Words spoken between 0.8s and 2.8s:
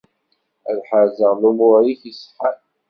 ḥerzeɣ lumur-ik iṣeḥḥan.